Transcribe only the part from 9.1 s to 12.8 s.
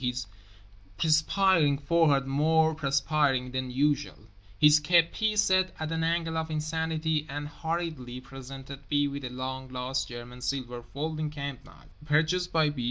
a long lost German silver folding camp knife, purchased by B.